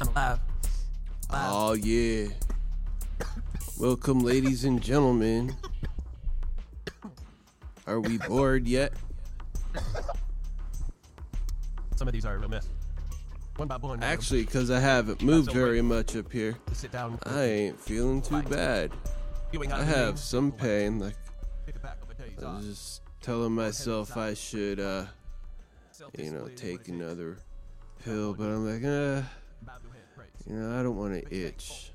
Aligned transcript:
I'm 0.00 0.08
alive. 0.08 0.38
Oh 1.30 1.74
yeah. 1.74 2.28
Welcome, 3.78 4.20
ladies 4.20 4.64
and 4.64 4.80
gentlemen. 4.80 5.54
Are 7.86 8.00
we 8.00 8.16
bored 8.18 8.66
yet? 8.66 8.94
Some 11.96 12.08
of 12.08 12.14
these 12.14 12.24
are 12.24 12.34
a 12.34 12.38
real 12.38 12.48
mess. 12.48 12.68
One 13.56 13.68
by 13.68 13.76
one. 13.76 14.02
Actually, 14.02 14.44
because 14.44 14.70
I 14.70 14.80
haven't 14.80 15.22
moved 15.22 15.52
very 15.52 15.82
much 15.82 16.16
up 16.16 16.32
here, 16.32 16.56
sit 16.72 16.92
down. 16.92 17.18
I 17.24 17.42
ain't 17.42 17.78
feeling 17.78 18.22
too 18.22 18.42
bad. 18.42 18.92
You 19.52 19.62
ain't 19.62 19.70
got 19.70 19.80
I 19.80 19.84
to 19.84 19.90
have 19.90 20.18
some 20.18 20.50
pain. 20.50 20.98
Like 20.98 21.16
pick 21.66 21.76
it 21.76 21.82
back 21.82 21.98
up 22.00 22.08
and 22.08 22.18
tell 22.18 22.26
you 22.26 22.54
I 22.54 22.56
was 22.56 22.66
just 22.66 23.02
telling 23.20 23.52
myself 23.52 24.16
I 24.16 24.32
should, 24.32 24.80
uh, 24.80 25.04
you 26.16 26.30
know, 26.30 26.48
take 26.56 26.88
another 26.88 27.36
pill, 28.02 28.32
but 28.32 28.44
I'm 28.44 28.66
like, 28.66 28.84
uh, 28.84 29.26
Bow 29.62 29.72
your 29.82 29.92
head, 29.92 30.02
praise. 30.16 30.28
you 30.46 30.54
know, 30.56 30.78
I 30.78 30.82
don't 30.82 30.96
want 30.96 31.12
to 31.14 31.34
itch. 31.34 31.92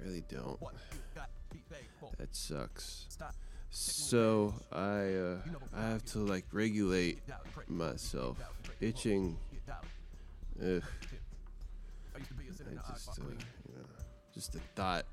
I 0.00 0.04
really 0.06 0.24
don't. 0.28 0.60
What 0.60 0.74
you 0.92 0.98
got, 1.14 1.28
beat, 1.52 1.68
bang, 1.70 1.78
boom. 2.00 2.10
That 2.18 2.34
sucks. 2.34 3.06
So 3.70 4.52
I 4.72 5.14
uh, 5.14 5.38
I 5.74 5.82
have 5.90 6.04
to 6.06 6.18
like 6.18 6.44
regulate 6.52 7.16
Get 7.16 7.28
down, 7.28 7.38
pray. 7.54 7.64
myself. 7.68 8.36
Get 8.38 8.44
down, 8.44 8.54
pray. 8.64 8.88
Itching, 8.88 9.36
ugh, 10.60 10.82
I 12.14 12.18
used 12.18 12.28
to 12.28 12.34
be 12.34 12.48
a 12.48 12.52
sinner, 12.52 12.72
now 12.74 12.82
I 12.86 12.90
I 12.90 12.94
just 12.94 13.08
uh, 13.08 13.22
you 13.22 13.28
know, 13.30 13.84
just 14.34 14.52
the 14.52 14.58
thought 14.74 15.06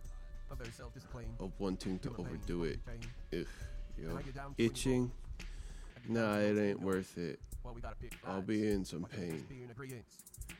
I'm 0.52 0.58
very 0.58 0.71
self-disciplined. 0.71 1.30
of 1.39 1.52
wanting 1.59 1.99
to 1.99 2.09
Feel 2.09 2.17
my 2.17 2.30
pain, 2.30 2.35
overdo 2.35 2.63
it, 2.66 2.80
feel 2.83 2.94
my 2.94 3.38
pain. 3.38 3.41
ugh, 3.41 3.47
yo, 4.11 4.17
I 4.17 4.21
get 4.23 4.35
down 4.35 4.55
to 4.55 4.61
it, 4.63 4.66
itching. 4.66 5.11
Nah, 6.09 6.38
it 6.39 6.58
ain't 6.58 6.81
worth 6.81 7.17
it. 7.17 7.39
Well, 7.63 7.73
we 7.73 7.81
gotta 7.81 7.95
pick 7.95 8.13
I'll 8.27 8.41
be 8.41 8.67
in 8.67 8.83
some 8.83 9.03
Why 9.03 9.09
can't 9.09 9.31
we 9.49 9.85
pain, 9.88 10.03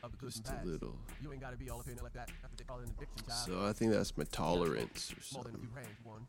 agreement 0.00 0.04
of 0.04 0.12
the 0.12 0.18
good 0.18 0.32
just 0.32 0.48
and 0.48 0.68
a 0.68 0.70
little. 0.72 0.96
You 1.22 1.32
ain't 1.32 1.40
gotta 1.40 1.56
be 1.56 1.70
all 1.70 1.80
up 1.80 1.86
in 1.88 1.92
it 1.94 2.02
like 2.02 2.12
that. 2.14 2.30
That's 2.42 2.54
they 2.56 2.64
call 2.64 2.78
an 2.78 2.84
addiction, 2.96 3.26
child. 3.26 3.48
So 3.48 3.66
I 3.66 3.72
think 3.72 3.92
that's 3.92 4.16
my 4.16 4.24
tolerance 4.24 5.12
or 5.12 5.34
More 5.34 5.44
than 5.44 5.54
a 5.54 5.58
something. 5.58 5.60
few 5.60 5.76
hands, 5.76 5.98
one. 6.04 6.26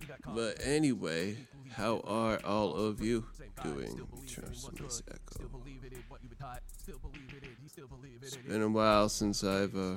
You 0.00 0.06
got 0.06 0.22
caught. 0.22 0.34
But 0.36 0.60
anyway, 0.64 1.36
how 1.72 2.00
are 2.06 2.38
all 2.44 2.74
of 2.74 3.00
you 3.00 3.24
doing? 3.62 3.88
in 3.88 4.06
what's 4.60 4.80
this 4.80 5.02
echo. 5.10 5.48
believe 5.48 5.82
it 5.84 5.92
is 5.92 5.98
what 6.08 6.22
you 6.22 6.28
were 6.28 6.36
taught. 6.36 6.60
Still 6.76 6.98
believe 6.98 7.34
it 7.36 7.44
is. 7.44 7.56
He 7.62 7.68
still 7.68 7.88
believe 7.88 8.18
it 8.22 8.26
is. 8.26 8.36
Been 8.36 8.62
a 8.62 8.68
while 8.68 9.08
since 9.08 9.42
I've 9.42 9.74
uh, 9.76 9.96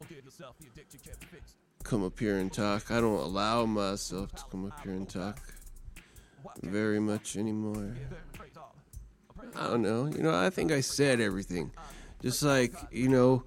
Forgive 0.00 0.24
yourself. 0.24 0.56
The 0.58 0.66
addiction 0.68 1.00
can't 1.04 1.20
be 1.20 1.26
fixed. 1.26 1.56
come 1.84 2.04
up 2.04 2.18
here 2.18 2.38
and 2.38 2.52
talk. 2.52 2.90
I 2.90 3.00
don't 3.00 3.20
allow 3.20 3.66
myself 3.66 4.32
to 4.34 4.44
come 4.50 4.66
up 4.66 4.80
here 4.82 4.92
and 4.92 5.08
talk 5.08 5.38
very 6.62 6.98
much 7.00 7.36
anymore. 7.36 7.94
Praise 8.32 8.56
all. 8.56 8.74
Praise 9.36 9.52
I 9.56 9.68
don't 9.68 9.82
know. 9.82 10.06
You 10.06 10.22
know, 10.22 10.34
I 10.34 10.50
think 10.50 10.72
I 10.72 10.80
said 10.80 11.20
everything. 11.20 11.70
Just 12.22 12.42
like, 12.42 12.74
you 12.90 13.08
know, 13.08 13.44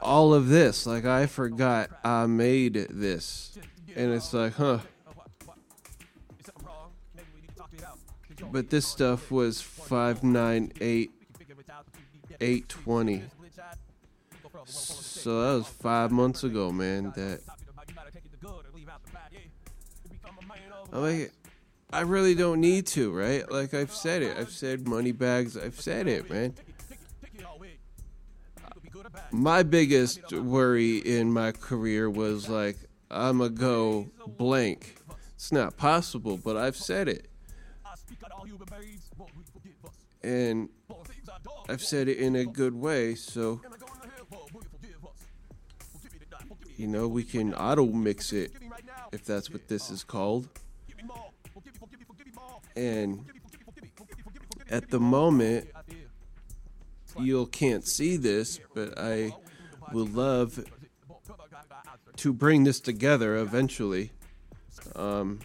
all. 0.00 0.34
Of 0.34 0.48
this. 0.48 0.86
Like, 0.86 1.04
I 1.04 1.26
forgot 1.26 1.90
I 2.04 2.26
made 2.26 2.74
this. 2.90 3.58
And 3.96 4.12
it's 4.12 4.32
like, 4.32 4.54
huh. 4.54 4.78
But 8.50 8.70
this 8.70 8.86
stuff 8.86 9.30
was 9.30 9.60
598, 9.60 11.10
figure 11.36 11.56
it 11.58 11.70
out? 11.70 11.86
You 12.14 12.20
get 12.28 12.38
820. 12.40 13.16
this 13.16 13.24
glitch 13.34 13.58
out? 13.58 13.76
Go 14.42 14.48
for 14.48 14.58
a 14.58 14.60
one 14.60 14.66
full 14.66 14.80
of 14.80 15.04
shit. 15.04 15.22
So 15.22 15.42
that 15.42 15.54
was 15.58 15.66
five 15.66 16.10
months 16.10 16.44
ago, 16.44 16.70
man. 16.70 17.12
That 17.16 17.40
I'm 20.92 21.02
like, 21.02 21.32
I 21.92 22.00
really 22.00 22.34
don't 22.34 22.60
need 22.60 22.86
to, 22.88 23.12
right? 23.12 23.50
Like, 23.50 23.74
I've 23.74 23.92
said 23.92 24.22
it. 24.22 24.36
I've 24.36 24.50
said 24.50 24.88
money 24.88 25.12
bags. 25.12 25.56
I've 25.56 25.80
said 25.80 26.06
it, 26.06 26.30
man. 26.30 26.54
My 29.30 29.62
biggest 29.62 30.32
worry 30.32 30.98
in 30.98 31.32
my 31.32 31.52
career 31.52 32.08
was 32.10 32.48
like 32.48 32.76
I'm 33.10 33.40
a 33.40 33.48
go 33.48 34.08
blank. 34.26 34.96
It's 35.34 35.52
not 35.52 35.76
possible, 35.76 36.36
but 36.36 36.56
I've 36.56 36.76
said 36.76 37.08
it, 37.08 37.28
and 40.22 40.68
I've 41.68 41.82
said 41.82 42.08
it 42.08 42.18
in 42.18 42.34
a 42.34 42.44
good 42.44 42.74
way. 42.74 43.14
So 43.14 43.60
you 46.76 46.86
know 46.86 47.06
we 47.06 47.22
can 47.22 47.54
auto 47.54 47.86
mix 47.86 48.32
it 48.32 48.52
if 49.12 49.24
that's 49.24 49.50
what 49.50 49.68
this 49.68 49.90
is 49.90 50.02
called. 50.04 50.48
And 52.76 53.24
at 54.70 54.90
the 54.90 55.00
moment. 55.00 55.68
You 57.20 57.46
can't 57.46 57.86
see 57.86 58.16
this, 58.16 58.60
but 58.74 58.98
I 58.98 59.34
would 59.92 60.14
love 60.14 60.64
to 62.16 62.32
bring 62.32 62.64
this 62.64 62.80
together 62.80 63.36
eventually. 63.36 64.10
Um, 64.96 65.40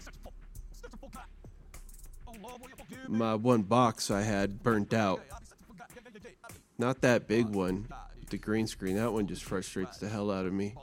my 3.07 3.35
one 3.35 3.63
box 3.63 4.09
I 4.09 4.21
had 4.21 4.63
burnt 4.63 4.93
out. 4.93 5.21
Not 6.77 7.01
that 7.01 7.27
big 7.27 7.47
one, 7.47 7.87
the 8.29 8.37
green 8.37 8.67
screen. 8.67 8.95
That 8.95 9.13
one 9.13 9.27
just 9.27 9.43
frustrates 9.43 9.97
the 9.97 10.09
hell 10.09 10.31
out 10.31 10.45
of 10.45 10.53
me. 10.53 10.75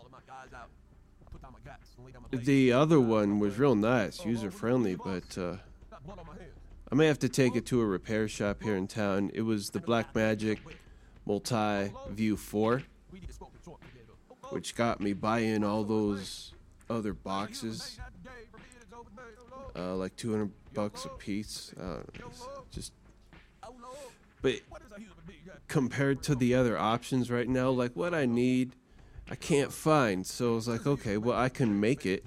The 2.31 2.73
other 2.73 3.01
one 3.01 3.41
was 3.41 3.59
real 3.59 3.75
nice, 3.75 4.25
user 4.25 4.53
friendly, 4.53 4.95
but 4.95 5.37
uh, 5.37 5.57
I 6.93 6.97
may 6.97 7.07
have 7.07 7.21
to 7.21 7.29
take 7.29 7.55
it 7.55 7.67
to 7.67 7.81
a 7.81 7.87
repair 7.87 8.27
shop 8.27 8.65
here 8.65 8.77
in 8.77 8.89
town. 8.89 9.31
It 9.33 9.43
was 9.43 9.71
the 9.71 9.79
Black 9.79 10.13
Magic 10.13 10.59
Multi 11.25 11.93
View 12.11 12.37
4, 12.37 12.83
which 14.49 14.75
got 14.75 15.01
me 15.01 15.13
buying 15.13 15.63
all 15.63 15.85
those 15.85 16.53
other 16.89 17.15
boxes, 17.15 18.01
uh, 19.77 19.95
like 19.95 20.17
200 20.17 20.51
bucks 20.75 21.05
a 21.05 21.11
piece. 21.11 21.73
Know, 21.79 22.03
just, 22.73 22.93
but 24.43 24.55
compared 25.69 26.25
to 26.25 26.35
the 26.35 26.57
other 26.57 26.77
options 26.77 27.31
right 27.31 27.49
now, 27.49 27.71
like 27.71 27.95
what 27.95 28.15
I 28.15 28.27
need, 28.27 28.75
I 29.31 29.37
can't 29.37 29.73
find. 29.73 30.27
So 30.27 30.53
I 30.53 30.55
was 30.57 30.67
like, 30.67 30.89
okay, 30.89 31.19
well 31.19 31.39
I 31.39 31.51
can 31.51 31.79
make 31.79 32.05
it. 32.05 32.25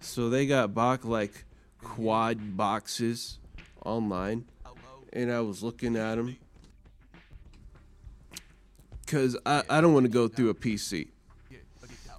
So 0.00 0.30
they 0.30 0.46
got 0.46 0.72
bought 0.72 1.04
like 1.04 1.44
quad 1.82 2.56
boxes 2.56 3.38
online, 3.88 4.44
and 5.12 5.32
I 5.32 5.40
was 5.40 5.62
looking 5.62 5.96
at 5.96 6.16
them 6.16 6.36
because 9.04 9.36
I, 9.46 9.62
I 9.70 9.80
don't 9.80 9.94
want 9.94 10.04
to 10.04 10.10
go 10.10 10.28
through 10.28 10.50
a 10.50 10.54
PC. 10.54 11.08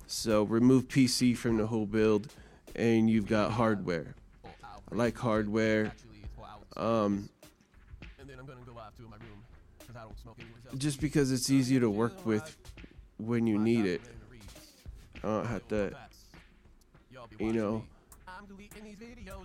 So 0.08 0.44
remove 0.44 0.88
PC 0.88 1.38
from 1.38 1.58
the 1.58 1.68
whole 1.68 1.86
build, 1.86 2.34
and 2.76 3.10
you've 3.10 3.28
got 3.28 3.52
hardware. 3.52 4.16
I 4.44 4.96
like 4.96 5.18
hardware. 5.18 5.94
Um, 6.76 7.30
just 10.78 11.00
because 11.00 11.32
it's 11.32 11.50
easier 11.50 11.80
to 11.80 11.90
work 11.90 12.26
with 12.26 12.58
when 13.18 13.46
you 13.46 13.60
need 13.60 13.86
it. 13.86 14.02
I 15.24 15.28
don't 15.28 15.46
have 15.46 15.68
to, 15.68 15.94
you 17.40 17.54
know, 17.54 17.84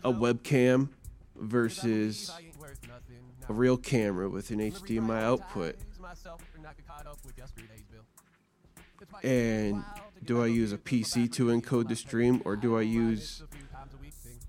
a 0.03 0.13
webcam 0.13 0.89
versus 1.37 2.31
a 3.49 3.53
real 3.53 3.77
camera 3.77 4.29
with 4.29 4.51
an 4.51 4.59
HDMI 4.59 5.21
output. 5.23 5.77
And 9.23 9.85
do 10.25 10.43
I 10.43 10.47
use 10.47 10.73
a 10.73 10.79
PC 10.79 11.31
to 11.33 11.47
encode 11.47 11.89
the 11.89 11.97
stream 11.97 12.43
or 12.45 12.57
do 12.57 12.77
I 12.79 12.83
use 12.83 13.43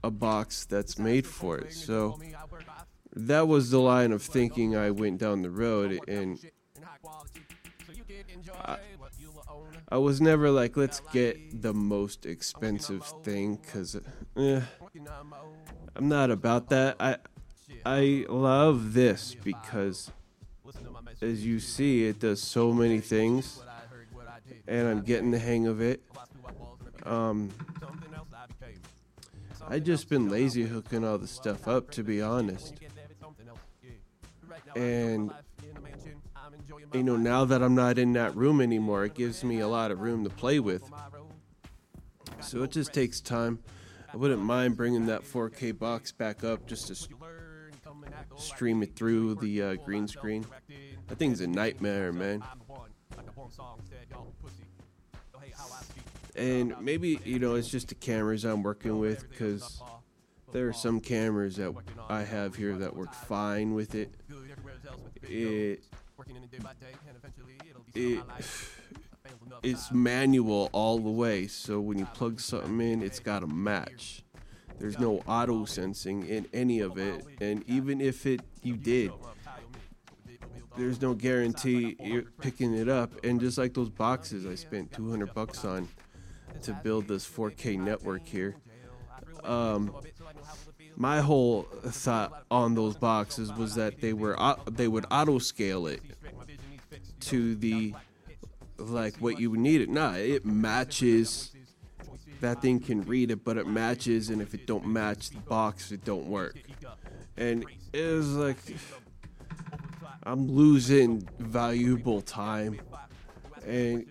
a 0.03 0.11
box 0.11 0.65
that's 0.65 0.97
made 0.97 1.27
for 1.27 1.57
it? 1.57 1.73
So 1.73 2.19
that 3.15 3.47
was 3.47 3.71
the 3.71 3.79
line 3.79 4.11
of 4.11 4.21
thinking 4.21 4.75
I 4.75 4.91
went 4.91 5.19
down 5.19 5.41
the 5.41 5.49
road 5.49 5.99
and 6.07 6.39
I, 8.53 8.77
I 9.89 9.97
was 9.97 10.19
never 10.19 10.49
like 10.49 10.75
let's 10.75 10.99
get 11.11 11.61
the 11.61 11.73
most 11.73 12.25
expensive 12.25 13.05
thing 13.23 13.57
cuz 13.57 13.95
eh, 14.35 14.61
I'm 15.95 16.09
not 16.09 16.31
about 16.31 16.69
that. 16.69 16.95
I 16.99 17.17
I 17.85 18.25
love 18.27 18.93
this 18.93 19.35
because 19.43 20.11
as 21.21 21.45
you 21.45 21.59
see 21.59 22.05
it 22.05 22.19
does 22.19 22.41
so 22.41 22.73
many 22.73 22.99
things 22.99 23.61
and 24.67 24.87
I'm 24.87 25.01
getting 25.01 25.31
the 25.31 25.39
hang 25.39 25.67
of 25.67 25.81
it. 25.81 26.01
Um 27.03 27.51
I 29.67 29.79
just 29.79 30.09
been 30.09 30.29
lazy 30.29 30.63
hooking 30.63 31.03
all 31.05 31.17
the 31.17 31.27
stuff 31.27 31.67
up 31.67 31.91
to 31.91 32.03
be 32.03 32.21
honest. 32.21 32.73
And 34.75 35.31
you 36.93 37.03
know, 37.03 37.15
now 37.15 37.45
that 37.45 37.61
I'm 37.61 37.75
not 37.75 37.97
in 37.97 38.13
that 38.13 38.35
room 38.35 38.61
anymore, 38.61 39.05
it 39.05 39.13
gives 39.15 39.43
me 39.43 39.59
a 39.59 39.67
lot 39.67 39.91
of 39.91 39.99
room 39.99 40.23
to 40.23 40.29
play 40.29 40.59
with. 40.59 40.83
So 42.39 42.63
it 42.63 42.71
just 42.71 42.93
takes 42.93 43.21
time. 43.21 43.59
I 44.13 44.17
wouldn't 44.17 44.41
mind 44.41 44.77
bringing 44.77 45.07
that 45.07 45.23
4K 45.23 45.77
box 45.77 46.11
back 46.11 46.43
up 46.43 46.65
just 46.67 46.87
to 46.87 46.95
stream 48.37 48.83
it 48.83 48.95
through 48.95 49.35
the 49.35 49.61
uh, 49.61 49.75
green 49.75 50.07
screen. 50.07 50.45
That 51.07 51.17
thing's 51.17 51.41
a 51.41 51.47
nightmare, 51.47 52.13
man. 52.13 52.43
And 56.35 56.75
maybe, 56.81 57.19
you 57.23 57.39
know, 57.39 57.55
it's 57.55 57.69
just 57.69 57.89
the 57.89 57.95
cameras 57.95 58.43
I'm 58.43 58.63
working 58.63 58.99
with 58.99 59.29
because 59.29 59.81
there 60.51 60.67
are 60.67 60.73
some 60.73 60.99
cameras 60.99 61.57
that 61.57 61.73
I 62.09 62.23
have 62.23 62.55
here 62.55 62.75
that 62.77 62.95
work 62.95 63.13
fine 63.13 63.73
with 63.73 63.95
it. 63.95 64.13
It, 65.23 65.83
it 67.93 68.23
it's 69.63 69.91
manual 69.91 70.69
all 70.71 70.99
the 70.99 71.09
way, 71.09 71.47
so 71.47 71.79
when 71.79 71.97
you 71.97 72.05
plug 72.05 72.39
something 72.39 72.79
in, 72.81 73.01
it's 73.01 73.19
got 73.19 73.39
to 73.39 73.47
match. 73.47 74.23
There's 74.79 74.99
no 74.99 75.23
auto 75.27 75.65
sensing 75.65 76.27
in 76.27 76.47
any 76.53 76.81
of 76.81 76.97
it, 76.97 77.25
and 77.39 77.63
even 77.67 78.01
if 78.01 78.25
it 78.25 78.41
you 78.61 78.75
did, 78.75 79.11
there's 80.77 81.01
no 81.01 81.13
guarantee 81.13 81.95
you're 81.99 82.23
picking 82.41 82.73
it 82.73 82.89
up. 82.89 83.23
And 83.23 83.39
just 83.39 83.57
like 83.57 83.73
those 83.73 83.89
boxes 83.89 84.45
I 84.45 84.55
spent 84.55 84.91
200 84.91 85.33
bucks 85.33 85.63
on 85.63 85.87
to 86.63 86.73
build 86.73 87.07
this 87.07 87.27
4K 87.27 87.79
network 87.79 88.27
here, 88.27 88.55
um, 89.43 89.95
my 90.95 91.19
whole 91.21 91.63
thought 91.83 92.45
on 92.49 92.75
those 92.75 92.95
boxes 92.95 93.51
was 93.53 93.75
that 93.75 94.01
they 94.01 94.13
were 94.13 94.37
they 94.71 94.87
would 94.87 95.05
auto 95.11 95.39
scale 95.39 95.87
it 95.87 96.01
to 97.21 97.55
the 97.55 97.93
like 98.77 99.15
what 99.17 99.39
you 99.39 99.51
would 99.51 99.59
need 99.59 99.81
it. 99.81 99.89
Nah, 99.89 100.13
it 100.13 100.45
matches. 100.45 101.51
That 102.41 102.61
thing 102.61 102.79
can 102.79 103.01
read 103.03 103.31
it, 103.31 103.43
but 103.43 103.57
it 103.57 103.65
matches, 103.65 104.29
and 104.29 104.41
if 104.41 104.53
it 104.53 104.67
don't 104.67 104.85
match 104.85 105.29
the 105.29 105.39
box, 105.39 105.91
it 105.91 106.03
don't 106.03 106.27
work. 106.27 106.57
And 107.37 107.65
it 107.93 108.05
was 108.05 108.35
like 108.35 108.57
I'm 110.23 110.47
losing 110.51 111.27
valuable 111.39 112.21
time, 112.21 112.79
and 113.65 114.05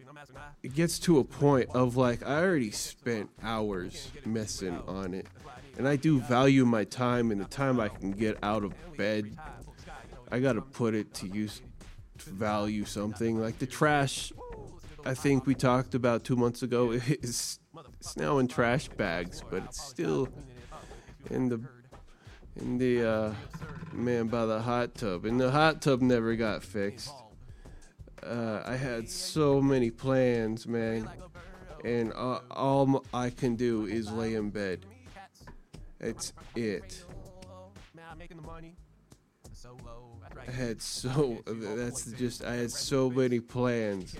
it 0.62 0.74
gets 0.74 0.98
to 1.00 1.18
a 1.18 1.24
point 1.24 1.70
of 1.74 1.96
like 1.96 2.26
I 2.26 2.42
already 2.42 2.70
spent 2.70 3.30
hours 3.42 4.10
messing 4.24 4.78
on 4.86 5.14
it, 5.14 5.26
and 5.78 5.88
I 5.88 5.96
do 5.96 6.20
value 6.20 6.64
my 6.64 6.84
time 6.84 7.30
and 7.30 7.40
the 7.40 7.46
time 7.46 7.80
I 7.80 7.88
can 7.88 8.12
get 8.12 8.38
out 8.42 8.64
of 8.64 8.72
bed. 8.96 9.36
I 10.30 10.40
gotta 10.40 10.60
put 10.60 10.94
it 10.94 11.14
to 11.14 11.26
use 11.28 11.62
to 12.18 12.30
value 12.30 12.84
something 12.84 13.40
like 13.40 13.58
the 13.58 13.66
trash 13.66 14.32
I 15.06 15.12
think 15.12 15.46
we 15.46 15.54
talked 15.54 15.94
about 15.94 16.24
two 16.24 16.36
months 16.36 16.62
ago 16.62 16.90
is 17.22 17.58
it's 18.00 18.16
now 18.16 18.38
in 18.38 18.48
trash 18.48 18.88
bags, 18.88 19.42
but 19.50 19.62
it's 19.64 19.82
still 19.82 20.28
in 21.30 21.48
the 21.48 21.60
in 22.56 22.78
the 22.78 23.06
uh, 23.06 23.34
man 23.92 24.28
by 24.28 24.46
the 24.46 24.60
hot 24.60 24.94
tub, 24.94 25.26
and 25.26 25.38
the 25.40 25.50
hot 25.50 25.82
tub 25.82 26.00
never 26.00 26.36
got 26.36 26.62
fixed. 26.62 27.12
Uh, 28.22 28.62
I 28.64 28.76
had 28.76 29.10
so 29.10 29.60
many 29.60 29.90
plans, 29.90 30.66
man, 30.66 31.10
and 31.84 32.12
all 32.14 33.04
I 33.12 33.28
can 33.28 33.56
do 33.56 33.84
is 33.84 34.10
lay 34.10 34.34
in 34.34 34.50
bed. 34.50 34.86
It's 36.00 36.32
it. 36.54 37.04
I 40.46 40.50
had 40.50 40.82
so 40.82 41.42
that's 41.46 42.04
just 42.12 42.44
I 42.44 42.54
had 42.54 42.70
so 42.70 43.08
many 43.10 43.40
plans 43.40 44.16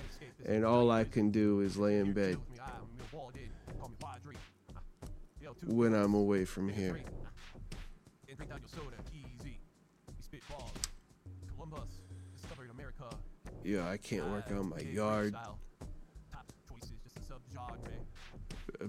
and 0.47 0.65
all 0.65 0.91
I 0.91 1.05
can 1.05 1.31
do 1.31 1.61
is 1.61 1.76
lay 1.76 1.99
in 1.99 2.12
bed 2.12 2.38
when 5.67 5.94
I'm 5.94 6.15
away 6.15 6.44
from 6.44 6.69
here. 6.69 7.00
Yeah, 13.62 13.88
I 13.88 13.97
can't 13.97 14.29
work 14.31 14.50
on 14.50 14.69
my 14.70 14.79
yard 14.81 15.35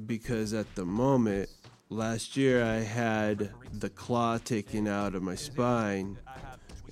because 0.06 0.54
at 0.54 0.74
the 0.76 0.86
moment, 0.86 1.50
last 1.90 2.36
year 2.38 2.64
I 2.64 2.78
had 2.78 3.52
the 3.74 3.90
claw 3.90 4.38
taken 4.38 4.88
out 4.88 5.16
of 5.16 5.24
my 5.24 5.36
spine, 5.36 6.18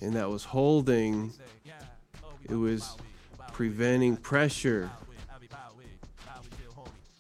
and 0.02 0.16
that 0.16 0.30
was 0.30 0.44
holding. 0.44 1.34
It 2.50 2.56
was 2.56 2.98
preventing 3.54 4.18
pressure. 4.18 4.90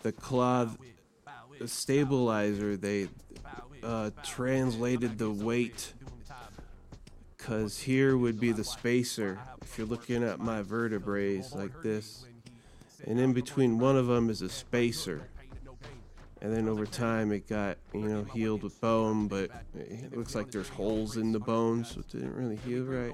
The 0.01 0.11
claw 0.11 0.67
the 1.59 1.67
stabilizer, 1.67 2.75
they 2.75 3.07
uh, 3.83 4.09
translated 4.23 5.17
the 5.17 5.31
weight 5.31 5.93
because 7.37 7.79
here 7.79 8.17
would 8.17 8.39
be 8.39 8.51
the 8.51 8.63
spacer. 8.63 9.39
If 9.61 9.77
you're 9.77 9.87
looking 9.87 10.23
at 10.23 10.39
my 10.39 10.61
vertebrae 10.61 11.41
like 11.53 11.81
this, 11.81 12.25
and 13.05 13.19
in 13.19 13.33
between 13.33 13.79
one 13.79 13.95
of 13.95 14.07
them 14.07 14.29
is 14.29 14.41
a 14.41 14.49
spacer. 14.49 15.29
And 16.43 16.53
then 16.53 16.67
over 16.67 16.85
time 16.85 17.31
it 17.31 17.47
got, 17.47 17.77
you 17.93 18.01
know, 18.01 18.25
healed 18.25 18.63
with 18.63 18.79
bone, 18.81 19.29
but 19.29 19.49
it 19.73 20.15
looks 20.15 20.35
like 20.35 20.51
there's 20.51 20.67
holes 20.67 21.15
in 21.15 21.31
the 21.31 21.39
bones, 21.39 21.91
so 21.91 22.01
it 22.01 22.09
didn't 22.09 22.35
really 22.35 22.57
heal 22.57 22.83
right. 22.83 23.13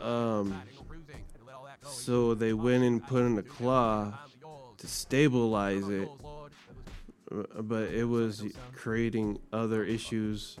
Um, 0.00 0.60
so 1.82 2.34
they 2.34 2.52
went 2.52 2.82
and 2.82 3.00
put 3.06 3.22
in 3.22 3.38
a 3.38 3.42
claw 3.42 4.12
to 4.78 4.88
stabilize 4.88 5.88
it, 5.88 6.08
but 7.60 7.90
it 7.90 8.08
was 8.08 8.44
creating 8.74 9.38
other 9.52 9.84
issues 9.84 10.58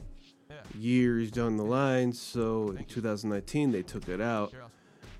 years 0.78 1.32
down 1.32 1.56
the 1.56 1.64
line. 1.64 2.12
So 2.12 2.70
in 2.78 2.84
2019, 2.84 3.72
they 3.72 3.82
took 3.82 4.08
it 4.08 4.20
out, 4.20 4.54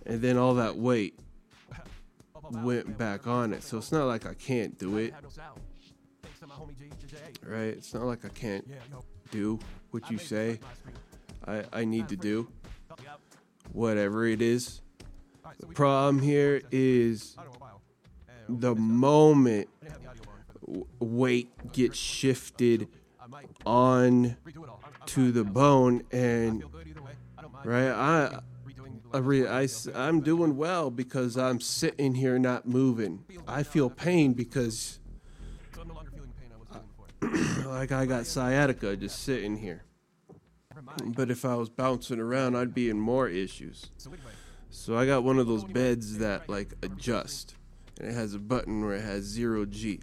and 0.07 0.23
then 0.23 0.37
all 0.37 0.55
that 0.55 0.77
weight 0.77 1.19
went 2.51 2.97
back 2.97 3.27
on 3.27 3.53
it. 3.53 3.65
So 3.65 3.79
it's 3.79 3.91
not 3.91 4.07
like 4.07 4.27
I 4.27 4.35
can't 4.35 4.79
do 4.79 4.97
it, 4.99 5.15
right? 7.47 7.69
It's 7.69 7.95
not 7.95 8.05
like 8.05 8.25
I 8.25 8.29
can't 8.29 8.69
do 9.31 9.59
what 9.91 10.11
you 10.11 10.19
say. 10.19 10.61
I, 11.47 11.65
I 11.73 11.85
need 11.85 12.09
to 12.09 12.17
do, 12.17 12.49
whatever 13.73 14.27
it 14.27 14.41
is. 14.41 14.81
The 15.59 15.67
problem 15.67 16.21
here 16.21 16.63
is 16.71 17.37
the 18.49 18.75
moment 18.75 19.69
weight 21.01 21.51
gets 21.73 21.99
shifted 21.99 22.89
on 23.67 24.37
to 25.07 25.33
the 25.33 25.45
bone 25.45 26.03
and 26.13 26.65
right? 27.65 27.91
I 27.91 28.39
I, 29.15 29.19
re, 29.19 29.47
I 29.47 29.69
I'm 29.95 30.21
doing 30.21 30.57
well 30.57 30.91
because 30.91 31.37
I'm 31.37 31.61
sitting 31.61 32.15
here 32.15 32.39
not 32.39 32.67
moving. 32.67 33.25
I 33.47 33.63
feel 33.63 33.91
pain 33.91 34.33
because 34.33 35.01
like 37.67 37.93
I 37.93 38.07
got 38.07 38.27
sciatica 38.27 38.97
just 38.97 39.23
sitting 39.23 39.57
here. 39.57 39.85
But 41.05 41.31
if 41.31 41.45
I 41.45 41.55
was 41.55 41.69
bouncing 41.69 42.19
around, 42.19 42.57
I'd 42.57 42.75
be 42.75 42.91
in 42.91 42.99
more 42.99 43.29
issues. 43.29 43.91
So 44.71 44.97
I 44.97 45.07
got 45.07 45.23
one 45.23 45.39
of 45.39 45.47
those 45.47 45.65
beds 45.65 46.19
that 46.19 46.49
like 46.49 46.75
adjust, 46.83 47.55
and 48.01 48.09
it 48.09 48.15
has 48.15 48.35
a 48.35 48.39
button 48.39 48.85
where 48.85 48.95
it 48.95 49.03
has 49.03 49.25
zero 49.25 49.67
G, 49.67 50.01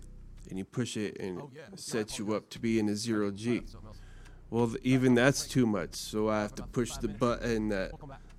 and 0.50 0.58
you 0.58 0.66
push 0.66 0.96
it 0.96 1.20
and 1.20 1.42
oh, 1.42 1.52
it 1.74 1.80
sets 1.80 2.20
you 2.20 2.34
up 2.34 2.50
to 2.52 2.60
be 2.60 2.80
in 2.80 2.88
a 2.88 2.96
zero 2.96 3.32
G. 3.32 3.64
Well, 4.52 4.74
even 4.84 5.16
that's 5.16 5.48
too 5.48 5.66
much, 5.66 5.96
so 5.96 6.30
I 6.30 6.42
have 6.42 6.56
to 6.56 6.64
push 6.64 6.94
the 6.98 7.08
button 7.08 7.70
that 7.70 7.92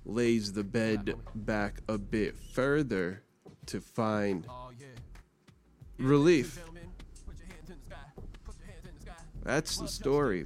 lays 0.05 0.53
the 0.53 0.63
bed 0.63 1.15
back 1.35 1.81
a 1.87 1.97
bit 1.97 2.37
further 2.37 3.23
to 3.67 3.79
find 3.79 4.45
oh, 4.49 4.71
relief. 5.97 6.59
That's 9.43 9.77
the 9.77 9.87
story, 9.87 10.45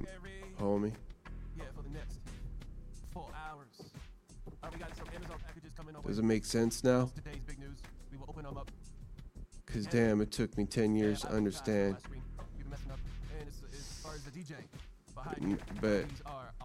homie. 0.58 0.92
Does 6.06 6.18
it 6.18 6.24
make 6.24 6.44
sense 6.44 6.84
now? 6.84 7.10
Because 9.64 9.86
damn, 9.86 10.20
it 10.20 10.30
took 10.30 10.56
me 10.56 10.64
10 10.64 10.94
years 10.94 11.22
to 11.22 11.30
understand. 11.30 11.96
But 15.80 16.04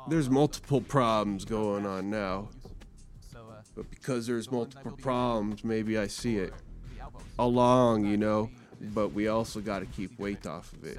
there's 0.07 0.29
multiple 0.29 0.81
problems 0.81 1.45
going 1.45 1.85
on 1.85 2.09
now. 2.09 2.49
But 3.75 3.89
because 3.89 4.27
there's 4.27 4.51
multiple 4.51 4.97
problems, 4.97 5.63
maybe 5.63 5.97
I 5.97 6.07
see 6.07 6.37
it 6.37 6.53
along, 7.39 8.05
you 8.05 8.17
know. 8.17 8.49
But 8.93 9.13
we 9.13 9.27
also 9.27 9.59
got 9.59 9.79
to 9.79 9.85
keep 9.85 10.19
weight 10.19 10.45
off 10.45 10.73
of 10.73 10.83
it. 10.85 10.97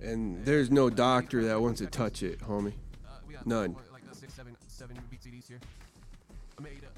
And 0.00 0.44
there's 0.44 0.70
no 0.70 0.90
doctor 0.90 1.44
that 1.44 1.60
wants 1.60 1.80
to 1.80 1.86
touch 1.86 2.22
it, 2.22 2.40
homie. 2.40 2.74
None. 3.44 3.76
seven 4.68 4.98
beat 5.10 5.20
CDs 5.20 5.48
here. 5.48 5.60
I 6.58 6.62
made 6.62 6.82
uh, 6.84 6.88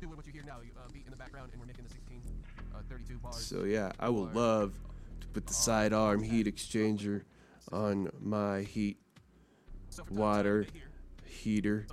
doing 0.00 0.16
what 0.16 0.26
you 0.26 0.32
hear 0.32 0.44
now, 0.46 0.56
uh, 0.56 0.88
beat 0.92 1.04
in 1.04 1.10
the 1.10 1.16
background, 1.16 1.50
and 1.52 1.60
we're 1.60 1.66
making 1.66 1.84
the 1.84 1.90
16, 1.90 2.20
uh, 2.74 2.78
32 2.88 3.18
bars. 3.18 3.36
So 3.36 3.64
yeah, 3.64 3.92
I 3.98 4.08
would 4.08 4.34
love 4.34 4.74
to 5.20 5.26
put 5.28 5.46
the 5.46 5.54
sidearm 5.54 6.22
heat 6.22 6.46
exchanger 6.46 7.22
on 7.72 8.10
my 8.20 8.62
heat 8.62 8.98
water 10.10 10.66
heater 11.24 11.86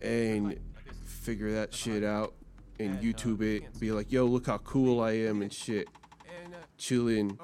and 0.00 0.58
figure 1.04 1.52
that 1.52 1.74
shit 1.74 2.04
out 2.04 2.34
and 2.78 3.00
YouTube 3.00 3.42
it. 3.42 3.78
Be 3.78 3.92
like, 3.92 4.12
yo, 4.12 4.26
look 4.26 4.46
how 4.46 4.58
cool 4.58 5.00
I 5.00 5.12
am 5.12 5.42
and 5.42 5.52
shit. 5.52 5.88
Chilling 6.76 7.38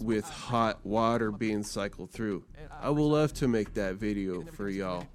with 0.00 0.24
hot 0.24 0.84
water 0.84 1.30
being 1.30 1.62
cycled 1.62 2.10
through. 2.10 2.44
I 2.80 2.90
will 2.90 3.10
love 3.10 3.32
to 3.34 3.48
make 3.48 3.74
that 3.74 3.96
video 3.96 4.42
for 4.42 4.68
y'all 4.68 5.06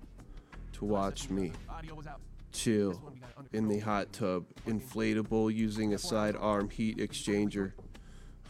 to 0.73 0.85
watch 0.85 1.29
me 1.29 1.51
chill 2.51 3.01
in 3.53 3.67
the 3.67 3.79
hot 3.79 4.11
tub, 4.13 4.45
inflatable 4.67 5.53
using 5.53 5.93
a 5.93 5.97
sidearm 5.97 6.69
heat 6.69 6.97
exchanger. 6.97 7.73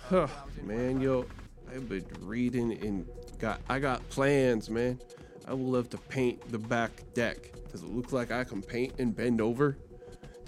Huh, 0.09 0.27
man, 0.63 1.01
yo, 1.01 1.25
I've 1.69 1.87
been 1.87 2.05
reading 2.21 2.71
and 2.83 3.07
got 3.39 3.61
I 3.69 3.79
got 3.79 4.07
plans, 4.09 4.69
man. 4.69 4.99
I 5.47 5.53
would 5.53 5.67
love 5.67 5.89
to 5.91 5.97
paint 5.97 6.51
the 6.51 6.59
back 6.59 6.91
deck. 7.13 7.51
Does 7.71 7.83
it 7.83 7.89
look 7.89 8.11
like 8.11 8.31
I 8.31 8.43
can 8.43 8.61
paint 8.61 8.95
and 8.99 9.15
bend 9.15 9.41
over? 9.41 9.77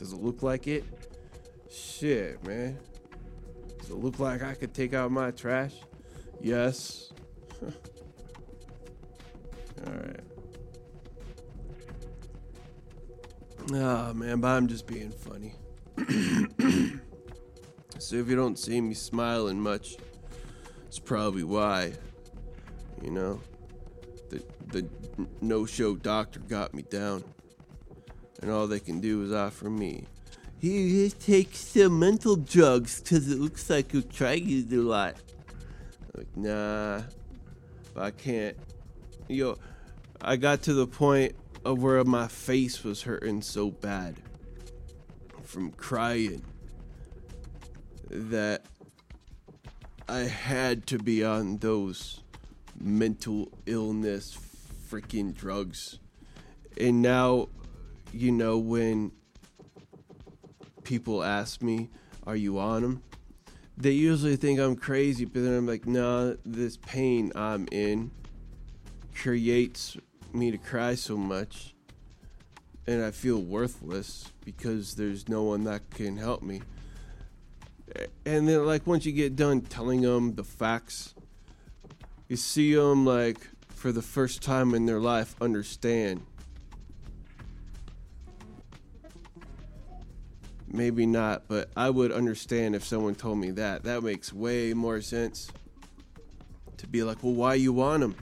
Does 0.04 0.12
it 0.12 0.22
look 0.22 0.44
like 0.44 0.68
it? 0.68 0.84
Shit, 1.72 2.46
man. 2.46 2.78
Does 3.80 3.90
it 3.90 3.96
look 3.96 4.20
like 4.20 4.44
I 4.44 4.54
could 4.54 4.74
take 4.74 4.94
out 4.94 5.10
my 5.12 5.32
trash? 5.32 5.76
Yes. 6.42 7.14
All 7.62 7.70
right. 9.94 10.20
Ah, 13.74 14.12
man, 14.14 14.42
but 14.42 14.50
I'm 14.50 14.68
just 14.68 14.88
being 14.88 15.10
funny. 15.10 15.56
so 17.98 18.18
if 18.18 18.28
you 18.28 18.36
don't 18.36 18.60
see 18.60 18.82
me 18.82 18.94
smiling 18.94 19.58
much, 19.58 19.96
it's 20.86 21.00
probably 21.00 21.46
why. 21.46 21.94
You 23.02 23.12
know, 23.12 23.40
the 24.30 24.44
the 24.68 24.86
no-show 25.40 25.96
doctor 25.96 26.42
got 26.42 26.74
me 26.74 26.82
down, 26.82 27.24
and 28.44 28.52
all 28.52 28.68
they 28.68 28.82
can 28.82 29.00
do 29.00 29.24
is 29.24 29.32
offer 29.32 29.70
me. 29.70 30.04
Here, 30.60 31.08
just 31.08 31.56
some 31.56 31.98
mental 31.98 32.36
drugs, 32.36 33.00
cause 33.00 33.30
it 33.30 33.40
looks 33.40 33.70
like 33.70 33.94
you're 33.94 34.02
trying 34.02 34.50
it 34.50 34.74
a 34.74 34.82
lot. 34.82 35.16
Like, 36.16 36.36
nah, 36.36 37.04
I 37.96 38.12
can't. 38.12 38.58
Yo, 39.30 39.58
I 40.22 40.36
got 40.36 40.62
to 40.64 40.74
the 40.74 40.86
point 40.86 41.36
of 41.64 41.82
where 41.82 42.04
my 42.04 42.28
face 42.28 42.84
was 42.84 43.02
hurting 43.04 43.42
so 43.42 43.72
bad 43.72 44.18
from 45.44 45.72
crying 45.72 46.44
that 48.10 48.66
I 50.10 50.20
had 50.20 50.86
to 50.88 50.98
be 50.98 51.24
on 51.24 51.60
those 51.60 52.20
mental 52.78 53.48
illness 53.66 54.38
freaking 54.90 55.34
drugs. 55.34 56.00
And 56.78 57.02
now, 57.02 57.48
you 58.14 58.32
know, 58.32 58.58
when 58.58 59.12
people 60.84 61.24
ask 61.24 61.62
me, 61.62 61.90
Are 62.26 62.36
you 62.36 62.60
on 62.60 62.82
them? 62.82 63.04
They 63.76 63.92
usually 63.92 64.36
think 64.36 64.60
I'm 64.60 64.76
crazy, 64.76 65.26
but 65.26 65.44
then 65.44 65.54
I'm 65.54 65.68
like, 65.68 65.86
Nah, 65.86 66.34
this 66.46 66.78
pain 66.78 67.32
I'm 67.36 67.68
in 67.72 68.12
creates 69.16 69.98
me 70.32 70.52
to 70.52 70.58
cry 70.58 70.96
so 70.96 71.16
much 71.18 71.74
and 72.88 73.04
I 73.04 73.12
feel 73.12 73.40
worthless 73.40 74.32
because 74.44 74.96
there's 74.96 75.30
no 75.30 75.44
one 75.44 75.64
that 75.66 75.90
can 75.92 76.18
help 76.18 76.42
me. 76.44 76.62
And 78.26 78.48
then, 78.48 78.66
like, 78.66 78.88
once 78.88 79.06
you 79.06 79.12
get 79.12 79.36
done 79.36 79.62
telling 79.62 80.02
them 80.02 80.36
the 80.36 80.44
facts, 80.44 81.14
you 82.28 82.36
see 82.36 82.74
them, 82.74 83.06
like, 83.06 83.38
for 83.70 83.92
the 83.92 84.02
first 84.02 84.42
time 84.42 84.74
in 84.74 84.86
their 84.86 85.00
life, 85.00 85.36
understand. 85.40 86.26
Maybe 90.74 91.06
not, 91.06 91.44
but 91.48 91.70
I 91.78 91.90
would 91.90 92.12
understand 92.12 92.76
if 92.76 92.84
someone 92.84 93.16
told 93.16 93.38
me 93.38 93.52
that. 93.52 93.84
That 93.84 94.04
makes 94.04 94.34
way 94.34 94.74
more 94.74 95.00
sense. 95.00 95.50
To 96.78 96.88
be 96.88 97.04
like, 97.04 97.24
well, 97.24 97.34
why 97.34 97.54
you 97.54 97.72
want 97.72 98.02
them? 98.02 98.16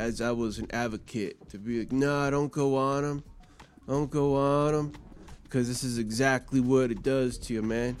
as 0.00 0.22
I 0.22 0.30
was 0.30 0.58
an 0.58 0.66
advocate 0.70 1.50
to 1.50 1.58
be 1.58 1.80
like, 1.80 1.92
nah, 1.92 2.30
don't 2.30 2.50
go 2.50 2.74
on 2.74 3.02
them. 3.02 3.24
Don't 3.86 4.10
go 4.10 4.34
on 4.34 4.72
them. 4.72 4.92
Because 5.42 5.68
this 5.68 5.84
is 5.84 5.98
exactly 5.98 6.60
what 6.60 6.90
it 6.90 7.02
does 7.02 7.36
to 7.38 7.54
you, 7.54 7.62
man. 7.62 7.96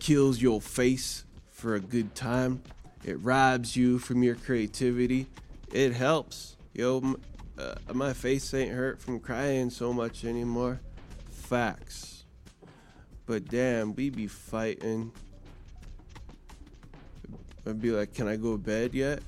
Kills 0.00 0.42
your 0.42 0.60
face 0.60 1.24
for 1.50 1.76
a 1.76 1.80
good 1.80 2.14
time. 2.14 2.62
It 3.04 3.14
robs 3.20 3.74
you 3.74 3.98
from 3.98 4.22
your 4.22 4.34
creativity. 4.34 5.28
It 5.72 5.94
helps. 5.94 6.56
Yo, 6.74 7.16
uh, 7.58 7.74
my 7.92 8.12
face 8.12 8.52
ain't 8.54 8.72
hurt 8.72 9.00
from 9.00 9.20
crying 9.20 9.70
so 9.70 9.92
much 9.92 10.24
anymore. 10.24 10.80
Facts. 11.30 12.24
But 13.26 13.48
damn, 13.48 13.94
we 13.94 14.10
be 14.10 14.26
fighting. 14.26 15.12
I'd 17.66 17.80
be 17.80 17.90
like, 17.90 18.12
can 18.12 18.28
I 18.28 18.36
go 18.36 18.52
to 18.52 18.58
bed 18.58 18.92
yet? 18.92 19.20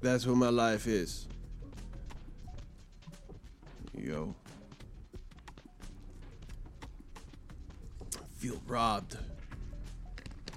That's 0.00 0.26
what 0.26 0.36
my 0.36 0.48
life 0.48 0.86
is. 0.86 1.26
Yo. 3.96 4.34
I 8.00 8.38
feel 8.38 8.60
robbed. 8.66 9.18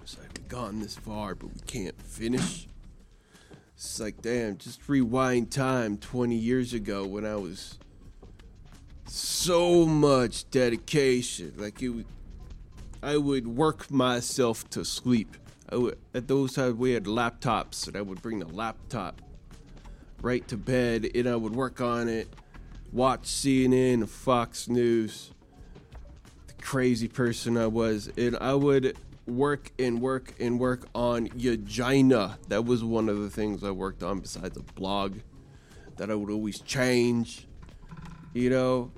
It's 0.01 0.17
like 0.17 0.29
we've 0.37 0.47
gone 0.47 0.79
this 0.79 0.95
far, 0.95 1.35
but 1.35 1.53
we 1.53 1.59
can't 1.67 1.99
finish. 2.01 2.67
It's 3.85 3.99
like, 3.99 4.21
damn, 4.21 4.57
just 4.57 4.89
rewind 4.89 5.51
time 5.51 5.97
20 5.97 6.35
years 6.35 6.73
ago 6.73 7.05
when 7.05 7.25
I 7.25 7.35
was 7.35 7.77
so 9.05 9.85
much 9.85 10.49
dedication. 10.49 11.53
Like, 11.55 11.81
it, 11.81 12.05
I 13.03 13.17
would 13.17 13.47
work 13.47 13.91
myself 13.91 14.67
to 14.71 14.83
sleep. 14.83 15.37
I 15.69 15.75
would, 15.75 15.97
at 16.13 16.27
those 16.27 16.53
times, 16.53 16.75
we 16.75 16.91
had 16.91 17.05
laptops, 17.05 17.87
and 17.87 17.95
I 17.95 18.01
would 18.01 18.21
bring 18.21 18.39
the 18.39 18.47
laptop 18.47 19.21
right 20.21 20.47
to 20.47 20.57
bed 20.57 21.07
and 21.13 21.29
I 21.29 21.35
would 21.35 21.55
work 21.55 21.79
on 21.79 22.09
it, 22.09 22.27
watch 22.91 23.23
CNN 23.23 24.09
Fox 24.09 24.67
News. 24.67 25.29
The 26.47 26.53
crazy 26.63 27.07
person 27.07 27.55
I 27.55 27.67
was. 27.67 28.09
And 28.17 28.35
I 28.41 28.55
would 28.55 28.97
work 29.27 29.71
and 29.79 30.01
work 30.01 30.33
and 30.39 30.59
work 30.59 30.87
on 30.93 31.27
Yagina. 31.29 32.37
That 32.47 32.65
was 32.65 32.83
one 32.83 33.09
of 33.09 33.19
the 33.19 33.29
things 33.29 33.63
I 33.63 33.71
worked 33.71 34.03
on 34.03 34.19
besides 34.19 34.57
a 34.57 34.63
blog 34.73 35.17
that 35.97 36.11
I 36.11 36.15
would 36.15 36.29
always 36.29 36.59
change. 36.61 37.47
You 38.33 38.49
know, 38.49 38.91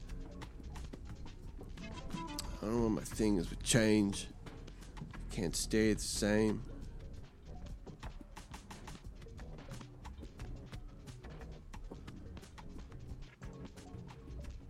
I 1.81 2.65
don't 2.65 2.75
know 2.75 2.83
what 2.83 2.91
my 2.91 3.01
thing 3.01 3.37
is 3.37 3.49
with 3.49 3.61
change. 3.63 4.27
Can't 5.31 5.55
stay 5.55 5.93
the 5.93 6.01
same. 6.01 6.63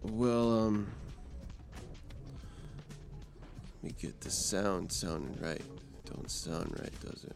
Well, 0.01 0.59
um, 0.59 0.87
me 3.87 3.93
get 4.01 4.19
the 4.19 4.29
sound 4.29 4.91
sounding 4.91 5.37
right. 5.41 5.61
Don't 6.05 6.29
sound 6.29 6.75
right, 6.77 6.91
does 7.05 7.23
it? 7.23 7.35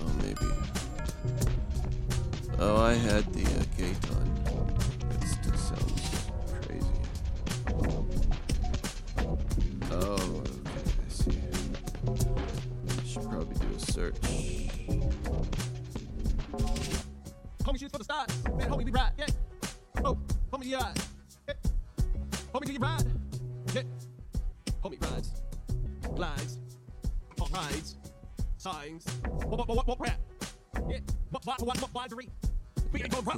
Oh, 0.00 0.12
maybe. 0.22 0.52
Oh, 2.58 2.76
I 2.76 2.92
had 2.94 3.32